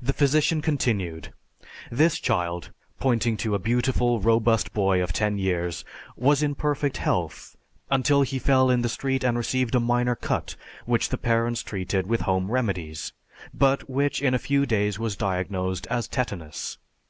[0.00, 1.30] The physician continued,
[1.92, 5.84] "This child," pointing to a beautiful, robust boy of ten years,
[6.16, 7.54] "was in perfect health,
[7.90, 12.06] until he fell in the street and received a minor cut which the parents treated
[12.06, 13.12] with home remedies,
[13.52, 16.78] but which in a few days was diagnosed as Tetanus."